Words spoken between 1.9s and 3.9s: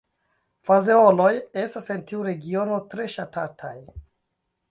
en tiu regiono tre ŝatataj.